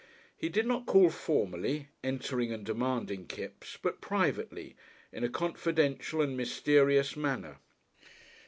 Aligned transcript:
He 0.35 0.49
did 0.49 0.65
not 0.65 0.87
call 0.87 1.11
formally, 1.11 1.89
entering 2.03 2.51
and 2.51 2.65
demanding 2.65 3.27
Kipps, 3.27 3.77
but 3.79 4.01
privately, 4.01 4.75
in 5.13 5.23
a 5.23 5.29
confidential 5.29 6.23
and 6.23 6.35
mysterious 6.35 7.15
manner. 7.15 7.57